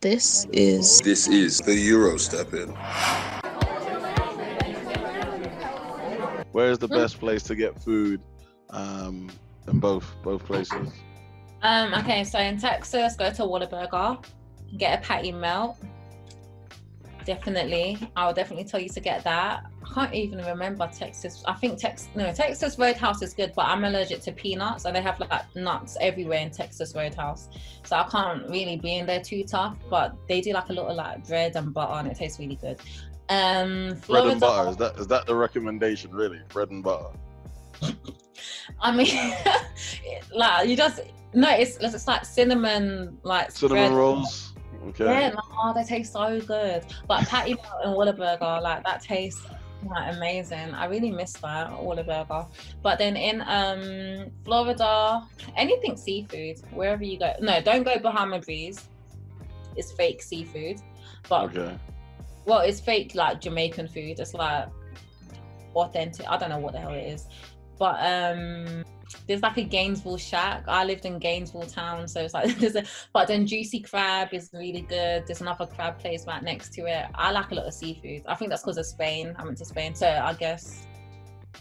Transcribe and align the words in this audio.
This 0.00 0.46
is 0.52 1.00
This 1.00 1.26
is 1.26 1.58
the 1.58 1.72
EuroStepping. 1.72 2.76
Where's 6.52 6.78
the 6.78 6.88
best 6.88 7.18
place 7.18 7.42
to 7.44 7.54
get 7.54 7.82
food? 7.82 8.20
Um, 8.68 9.30
in 9.66 9.80
both 9.80 10.04
both 10.22 10.44
places. 10.44 10.92
Um, 11.62 11.94
okay, 11.94 12.24
so 12.24 12.38
in 12.38 12.58
Texas, 12.58 13.16
go 13.16 13.30
to 13.32 13.42
Whataburger, 13.42 14.22
get 14.76 14.98
a 14.98 15.02
patty 15.02 15.32
melt. 15.32 15.78
Definitely, 17.24 17.96
I 18.16 18.26
will 18.26 18.34
definitely 18.34 18.64
tell 18.64 18.80
you 18.80 18.90
to 18.90 19.00
get 19.00 19.24
that. 19.24 19.64
I 19.88 19.94
can't 19.94 20.14
even 20.14 20.44
remember 20.44 20.88
Texas. 20.92 21.42
I 21.46 21.54
think 21.54 21.78
Texas, 21.78 22.08
no, 22.14 22.32
Texas 22.32 22.78
Roadhouse 22.78 23.22
is 23.22 23.32
good, 23.34 23.52
but 23.54 23.66
I'm 23.66 23.84
allergic 23.84 24.20
to 24.22 24.32
peanuts, 24.32 24.84
and 24.84 24.94
they 24.94 25.00
have 25.00 25.18
like 25.20 25.54
nuts 25.54 25.96
everywhere 26.00 26.38
in 26.38 26.50
Texas 26.50 26.94
Roadhouse, 26.94 27.48
so 27.84 27.96
I 27.96 28.04
can't 28.10 28.48
really 28.48 28.76
be 28.76 28.96
in 28.96 29.06
there 29.06 29.22
too 29.22 29.44
tough. 29.44 29.76
But 29.88 30.14
they 30.28 30.40
do 30.40 30.52
like 30.52 30.68
a 30.68 30.72
lot 30.72 30.90
of 30.90 30.96
like 30.96 31.26
bread 31.26 31.56
and 31.56 31.72
butter, 31.72 31.94
and 31.94 32.08
it 32.08 32.16
tastes 32.16 32.38
really 32.38 32.56
good. 32.56 32.78
Um, 33.28 34.00
Bread 34.06 34.26
and 34.26 34.40
butter 34.40 34.70
is 34.70 34.76
that 34.76 34.98
is 34.98 35.06
that 35.08 35.26
the 35.26 35.34
recommendation? 35.34 36.12
Really, 36.12 36.40
bread 36.48 36.70
and 36.70 36.82
butter. 36.82 37.08
I 38.80 38.94
mean, 38.94 39.34
like 40.34 40.68
you 40.68 40.76
just 40.76 41.00
no, 41.32 41.50
it's 41.50 41.76
it's 41.78 42.06
like 42.06 42.24
cinnamon, 42.24 43.18
like 43.22 43.50
Cinnamon 43.50 43.94
rolls. 43.94 44.52
Okay. 44.88 45.04
Yeah, 45.04 45.28
like, 45.28 45.44
oh, 45.52 45.72
they 45.74 45.84
taste 45.84 46.12
so 46.12 46.40
good. 46.40 46.84
But 47.08 47.26
patty 47.26 47.54
melt 47.54 47.84
and 47.84 47.96
Whataburger, 47.96 48.62
like 48.62 48.84
that 48.84 49.02
tastes 49.02 49.42
amazing. 50.08 50.74
I 50.74 50.86
really 50.86 51.10
miss 51.10 51.32
that 51.34 51.70
Whataburger. 51.70 52.48
But 52.82 52.98
then 52.98 53.16
in 53.16 53.42
um 53.42 54.30
Florida, 54.44 55.22
anything 55.56 55.96
seafood, 55.96 56.56
wherever 56.72 57.04
you 57.04 57.18
go. 57.18 57.32
No, 57.40 57.60
don't 57.60 57.82
go 57.82 57.98
Bahama 57.98 58.40
Breeze. 58.40 58.88
It's 59.76 59.92
fake 59.92 60.22
seafood. 60.22 60.80
But 61.28 61.56
Okay. 61.56 61.78
well, 62.46 62.60
it's 62.60 62.80
fake 62.80 63.14
like 63.14 63.40
Jamaican 63.40 63.88
food. 63.88 64.18
It's 64.18 64.34
like 64.34 64.68
authentic. 65.74 66.28
I 66.28 66.36
don't 66.36 66.50
know 66.50 66.58
what 66.58 66.72
the 66.72 66.80
hell 66.80 66.94
it 66.94 67.06
is. 67.06 67.26
But 67.78 67.96
um 68.00 68.84
there's 69.26 69.42
like 69.42 69.56
a 69.56 69.62
Gainesville 69.62 70.18
shack. 70.18 70.64
I 70.66 70.84
lived 70.84 71.04
in 71.04 71.18
Gainesville 71.18 71.62
town, 71.62 72.08
so 72.08 72.20
it's 72.20 72.34
like 72.34 72.56
there's 72.58 72.76
a 72.76 72.84
but 73.12 73.28
then 73.28 73.46
juicy 73.46 73.80
crab 73.80 74.28
is 74.32 74.50
really 74.52 74.82
good. 74.82 75.26
There's 75.26 75.40
another 75.40 75.66
crab 75.66 75.98
place 75.98 76.26
right 76.26 76.42
next 76.42 76.72
to 76.74 76.86
it. 76.86 77.06
I 77.14 77.30
like 77.32 77.50
a 77.52 77.56
lot 77.56 77.66
of 77.66 77.74
seafood. 77.74 78.22
I 78.26 78.34
think 78.34 78.50
that's 78.50 78.62
because 78.62 78.78
of 78.78 78.86
Spain. 78.86 79.34
I 79.38 79.44
went 79.44 79.58
to 79.58 79.64
Spain. 79.64 79.94
So 79.94 80.08
I 80.08 80.34
guess 80.34 80.86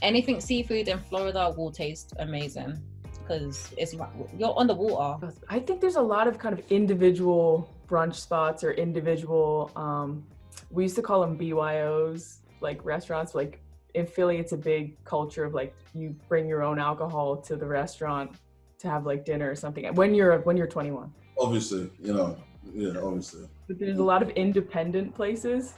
anything 0.01 0.41
seafood 0.41 0.87
in 0.87 0.99
Florida 0.99 1.53
will 1.55 1.71
taste 1.71 2.13
amazing 2.19 2.81
because 3.19 3.73
it's 3.77 3.93
you're 3.93 4.57
on 4.57 4.67
the 4.67 4.75
water. 4.75 5.33
I 5.49 5.59
think 5.59 5.81
there's 5.81 5.95
a 5.95 6.01
lot 6.01 6.27
of 6.27 6.37
kind 6.37 6.57
of 6.57 6.63
individual 6.69 7.69
brunch 7.87 8.15
spots 8.15 8.63
or 8.63 8.71
individual. 8.71 9.71
Um, 9.75 10.25
we 10.71 10.83
used 10.83 10.95
to 10.95 11.01
call 11.01 11.21
them 11.21 11.37
BYOs, 11.37 12.37
like 12.61 12.83
restaurants. 12.83 13.35
Like 13.35 13.61
in 13.95 14.05
Philly, 14.05 14.37
it's 14.37 14.51
a 14.51 14.57
big 14.57 15.01
culture 15.05 15.45
of 15.45 15.53
like 15.53 15.73
you 15.93 16.15
bring 16.27 16.47
your 16.47 16.61
own 16.61 16.77
alcohol 16.77 17.37
to 17.37 17.55
the 17.55 17.65
restaurant 17.65 18.35
to 18.79 18.89
have 18.89 19.05
like 19.05 19.23
dinner 19.25 19.49
or 19.49 19.55
something 19.55 19.91
when 19.95 20.13
you're 20.13 20.39
when 20.39 20.57
you're 20.57 20.67
21. 20.67 21.11
Obviously, 21.39 21.89
you 21.99 22.13
know, 22.13 22.37
yeah, 22.73 22.99
obviously. 23.01 23.47
But 23.67 23.79
there's 23.79 23.97
a 23.97 24.03
lot 24.03 24.21
of 24.21 24.29
independent 24.31 25.15
places. 25.15 25.73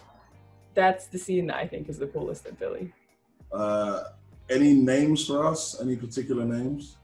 That's 0.74 1.08
the 1.08 1.18
scene 1.18 1.48
that 1.48 1.58
I 1.58 1.68
think 1.68 1.90
is 1.90 2.00
the 2.00 2.08
coolest 2.08 2.48
in 2.48 2.56
Philly. 2.56 2.92
Uh, 3.52 4.04
any 4.50 4.74
names 4.74 5.26
for 5.26 5.46
us? 5.46 5.80
Any 5.80 5.96
particular 5.96 6.44
names? 6.44 6.98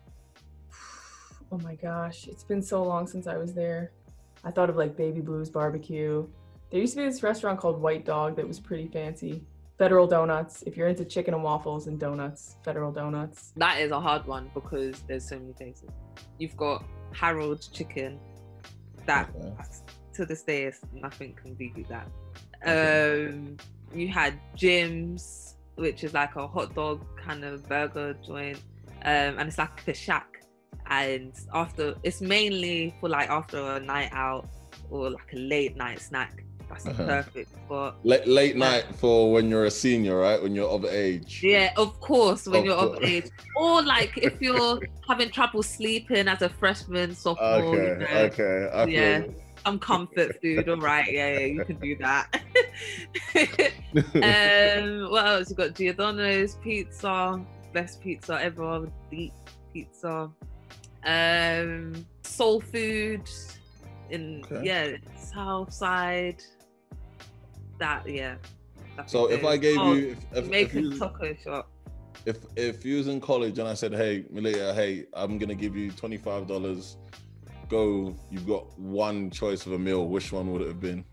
Oh 1.51 1.59
my 1.59 1.75
gosh, 1.75 2.27
it's 2.27 2.43
been 2.43 2.61
so 2.61 2.83
long 2.83 3.05
since 3.05 3.27
I 3.27 3.37
was 3.37 3.53
there. 3.53 3.91
I 4.43 4.49
thought 4.51 4.69
of 4.69 4.75
like 4.75 4.97
Baby 4.97 5.21
Blues 5.21 5.49
Barbecue. 5.49 6.27
There 6.71 6.79
used 6.79 6.95
to 6.95 7.01
be 7.01 7.05
this 7.07 7.21
restaurant 7.21 7.59
called 7.59 7.79
White 7.79 8.03
Dog 8.03 8.35
that 8.37 8.47
was 8.47 8.59
pretty 8.59 8.87
fancy. 8.87 9.43
Federal 9.83 10.07
Donuts. 10.07 10.63
If 10.65 10.77
you're 10.77 10.87
into 10.87 11.03
chicken 11.03 11.33
and 11.33 11.43
waffles 11.43 11.87
and 11.87 11.99
donuts, 11.99 12.55
Federal 12.63 12.93
Donuts. 12.93 13.51
That 13.57 13.81
is 13.81 13.91
a 13.91 13.99
hard 13.99 14.25
one 14.25 14.49
because 14.53 15.01
there's 15.09 15.27
so 15.27 15.37
many 15.37 15.51
places. 15.51 15.89
You've 16.39 16.55
got 16.55 16.85
Harold's 17.11 17.67
Chicken. 17.67 18.17
That 19.07 19.29
Okay. 19.35 19.53
to 20.13 20.25
this 20.25 20.43
day 20.43 20.63
is 20.63 20.79
nothing 20.93 21.33
can 21.33 21.53
beat 21.55 21.85
that. 21.89 22.07
Um, 22.65 23.57
you 23.93 24.07
had 24.07 24.39
Jim's, 24.55 25.57
which 25.75 26.05
is 26.05 26.13
like 26.13 26.37
a 26.37 26.47
hot 26.47 26.73
dog 26.73 27.05
kind 27.17 27.43
of 27.43 27.67
burger 27.67 28.15
joint, 28.25 28.61
um, 29.03 29.37
and 29.37 29.49
it's 29.49 29.57
like 29.57 29.85
a 29.85 29.93
shack. 29.93 30.45
And 30.85 31.33
after, 31.53 31.95
it's 32.03 32.21
mainly 32.21 32.95
for 33.01 33.09
like 33.09 33.29
after 33.29 33.59
a 33.75 33.81
night 33.81 34.11
out 34.13 34.47
or 34.89 35.09
like 35.09 35.33
a 35.33 35.37
late 35.37 35.75
night 35.75 35.99
snack. 35.99 36.45
That's 36.73 36.87
Uh-huh. 36.87 37.05
perfect. 37.05 37.51
But 37.69 37.95
Late, 38.03 38.27
late 38.27 38.55
night 38.57 38.85
for 38.95 39.31
when 39.31 39.49
you're 39.49 39.65
a 39.65 39.71
senior, 39.71 40.17
right? 40.19 40.41
When 40.41 40.55
you're 40.55 40.69
of 40.69 40.85
age. 40.85 41.41
Yeah, 41.43 41.69
of 41.77 41.99
course, 41.99 42.47
when 42.47 42.61
Of 42.61 42.65
you're 42.65 42.75
of 42.75 43.03
age. 43.03 43.25
Or 43.55 43.81
like 43.83 44.17
if 44.17 44.41
you're 44.41 44.79
having 45.07 45.29
trouble 45.29 45.63
sleeping 45.63 46.27
as 46.27 46.41
a 46.41 46.49
freshman, 46.49 47.13
sophomore, 47.15 47.59
you 47.75 47.91
Okay, 47.91 48.05
know, 48.05 48.19
okay. 48.25 48.69
I 48.73 48.85
Yeah. 48.85 49.23
some 49.65 49.79
comfort 49.79 50.41
food. 50.41 50.67
All 50.67 50.77
right, 50.77 51.05
yeah, 51.11 51.39
yeah, 51.39 51.45
you 51.45 51.63
can 51.63 51.77
do 51.77 51.95
that. 51.97 52.27
um, 53.95 55.11
what 55.11 55.25
else? 55.27 55.49
You 55.49 55.55
got 55.55 55.75
Giordano's 55.75 56.55
pizza, 56.55 57.39
best 57.73 58.01
pizza 58.01 58.39
ever, 58.41 58.87
deep 59.11 59.33
pizza. 59.71 60.29
Um, 61.05 62.05
soul 62.23 62.61
food 62.61 63.29
in 64.09 64.43
Okay. 64.51 64.65
yeah, 64.65 64.91
south 65.15 65.73
side. 65.73 66.41
That 67.79 68.07
yeah. 68.07 68.35
so 69.07 69.27
it 69.27 69.39
if 69.39 69.45
I 69.45 69.57
gave 69.57 69.77
Oh, 69.79 69.93
you, 69.93 70.09
if, 70.11 70.17
if, 70.17 70.37
if, 70.37 70.43
Jamaican 70.45 70.83
you, 70.83 70.99
taco 70.99 71.35
shop. 71.43 71.69
if 72.25 72.37
if 72.55 72.85
you 72.85 72.97
was 72.97 73.07
in 73.07 73.19
college 73.19 73.59
and 73.59 73.67
I 73.67 73.73
said, 73.73 73.93
hey, 73.93 74.25
Malia, 74.29 74.73
hey, 74.73 75.05
I'm 75.13 75.37
gonna 75.37 75.55
give 75.55 75.75
you 75.75 75.91
twenty 75.91 76.17
five 76.17 76.47
dollars. 76.47 76.97
Go. 77.69 78.15
You've 78.29 78.47
got 78.47 78.77
one 78.77 79.31
choice 79.31 79.65
of 79.65 79.71
a 79.71 79.79
meal. 79.79 80.07
Which 80.07 80.31
one 80.31 80.51
would 80.51 80.61
it 80.61 80.67
have 80.67 80.79
been? 80.81 81.03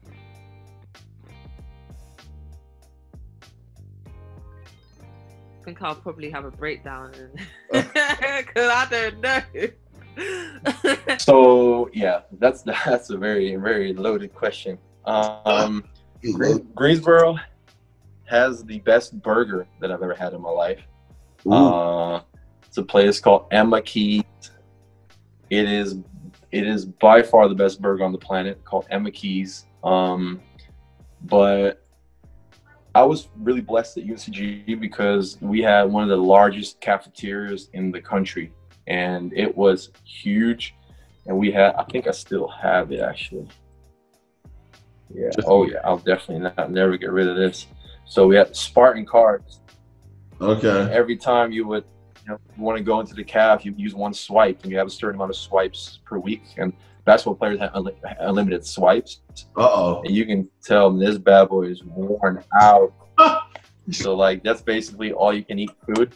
I 5.60 5.64
think 5.64 5.82
I'll 5.82 5.94
probably 5.94 6.30
have 6.30 6.44
a 6.44 6.50
breakdown 6.50 7.12
because 7.70 7.90
I 8.56 8.86
don't 8.90 9.20
know. 9.20 9.42
So 11.18 11.88
yeah, 11.94 12.22
that's 12.38 12.62
that's 12.62 13.08
a 13.10 13.16
very 13.16 13.56
very 13.56 13.94
loaded 13.94 14.34
question. 14.34 14.76
Um, 15.06 15.84
Green, 16.22 16.68
Greensboro 16.74 17.36
has 18.26 18.64
the 18.64 18.78
best 18.80 19.20
burger 19.22 19.66
that 19.80 19.90
I've 19.90 20.02
ever 20.02 20.14
had 20.14 20.32
in 20.32 20.40
my 20.40 20.50
life. 20.50 20.80
Uh, 21.50 22.20
it's 22.66 22.78
a 22.78 22.82
place 22.82 23.18
called 23.18 23.46
Emma 23.50 23.82
Keys. 23.82 24.22
It 25.48 25.68
is 25.68 25.96
it 26.52 26.66
is 26.66 26.84
by 26.84 27.22
far 27.22 27.48
the 27.48 27.54
best 27.54 27.80
burger 27.80 28.04
on 28.04 28.12
the 28.12 28.18
planet 28.18 28.64
called 28.64 28.86
Emma 28.90 29.10
Keys. 29.10 29.66
Um, 29.84 30.40
but 31.22 31.84
I 32.94 33.02
was 33.04 33.28
really 33.36 33.60
blessed 33.60 33.98
at 33.98 34.04
UNCG 34.04 34.80
because 34.80 35.38
we 35.40 35.62
had 35.62 35.84
one 35.84 36.02
of 36.02 36.08
the 36.08 36.16
largest 36.16 36.80
cafeterias 36.80 37.68
in 37.72 37.92
the 37.92 38.00
country, 38.00 38.52
and 38.88 39.32
it 39.32 39.56
was 39.56 39.90
huge. 40.04 40.74
And 41.26 41.36
we 41.38 41.52
had, 41.52 41.74
I 41.76 41.84
think 41.84 42.08
I 42.08 42.10
still 42.10 42.48
have 42.48 42.90
it 42.90 43.00
actually. 43.00 43.48
Yeah. 45.14 45.30
Oh 45.46 45.66
yeah. 45.66 45.78
I'll 45.84 45.98
definitely 45.98 46.50
not 46.56 46.70
never 46.70 46.96
get 46.96 47.10
rid 47.10 47.28
of 47.28 47.36
this. 47.36 47.66
So 48.06 48.26
we 48.26 48.36
had 48.36 48.54
Spartan 48.56 49.06
cards. 49.06 49.60
Okay. 50.40 50.88
Every 50.92 51.16
time 51.16 51.52
you 51.52 51.66
would, 51.66 51.84
you 52.24 52.32
know, 52.32 52.38
want 52.56 52.78
to 52.78 52.82
go 52.84 53.00
into 53.00 53.14
the 53.14 53.24
calf, 53.24 53.64
you 53.64 53.74
use 53.76 53.94
one 53.94 54.14
swipe, 54.14 54.62
and 54.62 54.72
you 54.72 54.78
have 54.78 54.86
a 54.86 54.90
certain 54.90 55.16
amount 55.16 55.30
of 55.30 55.36
swipes 55.36 56.00
per 56.04 56.18
week. 56.18 56.42
And 56.56 56.72
basketball 57.04 57.34
players 57.34 57.60
have 57.60 57.72
unli- 57.72 57.96
unlimited 58.20 58.64
swipes, 58.66 59.20
Uh 59.56 59.68
oh. 59.70 60.02
and 60.04 60.14
you 60.14 60.24
can 60.26 60.48
tell 60.62 60.90
this 60.90 61.18
bad 61.18 61.48
boy 61.48 61.64
is 61.66 61.84
worn 61.84 62.42
out. 62.60 62.92
so 63.90 64.14
like 64.14 64.42
that's 64.42 64.62
basically 64.62 65.12
all 65.12 65.32
you 65.32 65.44
can 65.44 65.58
eat 65.58 65.70
food. 65.86 66.12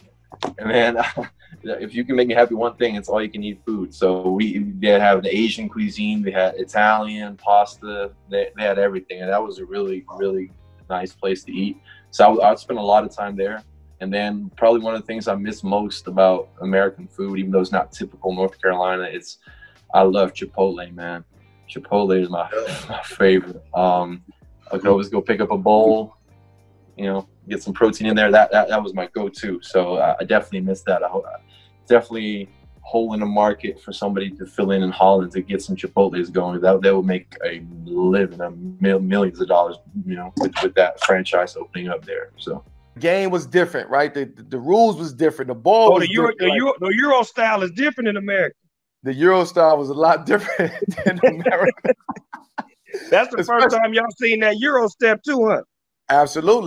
And 0.57 0.69
then 0.69 0.97
if 1.63 1.93
you 1.93 2.03
can 2.05 2.15
make 2.15 2.27
me 2.27 2.33
happy 2.33 2.55
one 2.55 2.75
thing, 2.75 2.95
it's 2.95 3.09
all 3.09 3.21
you 3.21 3.29
can 3.29 3.43
eat 3.43 3.61
food. 3.65 3.93
So 3.93 4.29
we 4.29 4.59
they 4.59 4.99
have 4.99 5.23
the 5.23 5.35
Asian 5.35 5.69
cuisine, 5.69 6.21
they 6.21 6.31
had 6.31 6.55
Italian 6.55 7.37
pasta, 7.37 8.11
they, 8.29 8.49
they 8.55 8.63
had 8.63 8.79
everything, 8.79 9.21
and 9.21 9.31
that 9.31 9.41
was 9.41 9.59
a 9.59 9.65
really 9.65 10.05
really 10.17 10.51
nice 10.89 11.13
place 11.13 11.43
to 11.43 11.51
eat. 11.51 11.77
So 12.11 12.39
I, 12.39 12.51
I 12.51 12.55
spent 12.55 12.79
a 12.79 12.83
lot 12.83 13.03
of 13.03 13.15
time 13.15 13.35
there. 13.35 13.63
And 14.01 14.13
then 14.13 14.51
probably 14.57 14.81
one 14.81 14.93
of 14.93 15.01
the 15.01 15.07
things 15.07 15.27
I 15.27 15.35
miss 15.35 15.63
most 15.63 16.07
about 16.07 16.49
American 16.61 17.07
food, 17.07 17.39
even 17.39 17.51
though 17.51 17.61
it's 17.61 17.71
not 17.71 17.93
typical 17.93 18.33
North 18.33 18.61
Carolina, 18.61 19.03
it's 19.03 19.37
I 19.93 20.01
love 20.01 20.33
Chipotle, 20.33 20.93
man. 20.93 21.23
Chipotle 21.69 22.21
is 22.21 22.29
my, 22.29 22.49
my 22.89 23.01
favorite. 23.03 23.63
Um, 23.73 24.23
I 24.71 24.77
could 24.77 24.87
always 24.87 25.09
go 25.09 25.21
pick 25.21 25.39
up 25.39 25.51
a 25.51 25.57
bowl, 25.57 26.17
you 26.97 27.05
know, 27.05 27.27
get 27.49 27.61
some 27.63 27.73
protein 27.73 28.07
in 28.07 28.15
there. 28.15 28.31
That 28.31 28.51
that, 28.51 28.69
that 28.69 28.81
was 28.83 28.93
my 28.93 29.07
go-to. 29.13 29.59
So 29.61 29.95
uh, 29.95 30.15
I 30.19 30.23
definitely 30.23 30.61
missed 30.61 30.85
that. 30.85 31.03
I 31.03 31.07
hope, 31.07 31.25
definitely 31.87 32.49
hole 32.81 33.13
in 33.15 33.19
the 33.19 33.25
market 33.25 33.81
for 33.81 33.91
somebody 33.91 34.29
to 34.29 34.45
fill 34.45 34.69
in 34.71 34.83
in 34.83 34.91
Holland 34.91 35.31
to 35.31 35.41
get 35.41 35.61
some 35.61 35.75
Chipotle's 35.75 36.29
going. 36.29 36.61
That 36.61 36.81
that 36.83 36.95
would 36.95 37.05
make 37.05 37.35
a 37.43 37.65
living, 37.83 38.41
a 38.41 38.51
mil- 38.51 38.99
millions 38.99 39.41
of 39.41 39.47
dollars, 39.47 39.77
you 40.05 40.15
know, 40.15 40.31
with, 40.37 40.53
with 40.61 40.75
that 40.75 40.99
franchise 41.03 41.55
opening 41.55 41.89
up 41.89 42.05
there. 42.05 42.29
So 42.37 42.63
game 42.99 43.31
was 43.31 43.45
different, 43.47 43.89
right? 43.89 44.13
The, 44.13 44.25
the, 44.25 44.43
the 44.43 44.59
rules 44.59 44.97
was 44.97 45.13
different. 45.13 45.47
The 45.49 45.55
ball 45.55 45.89
Oh, 45.89 45.95
was 45.95 46.07
the 46.07 46.13
Euro, 46.13 46.31
different. 46.31 46.51
the 46.51 46.55
Euro, 46.57 46.73
the 46.79 46.95
Euro 46.95 47.23
style 47.23 47.63
is 47.63 47.71
different 47.71 48.07
in 48.07 48.17
America. 48.17 48.55
the 49.03 49.13
Euro 49.15 49.43
style 49.45 49.77
was 49.77 49.89
a 49.89 49.93
lot 49.93 50.25
different 50.27 50.71
than 51.05 51.19
America. 51.25 51.93
That's 53.09 53.35
the 53.35 53.43
first 53.43 53.75
time 53.75 53.93
y'all 53.93 54.05
seen 54.19 54.39
that 54.41 54.57
Euro 54.59 54.87
step 54.87 55.23
too, 55.23 55.47
huh? 55.49 55.61
Absolutely. 56.09 56.63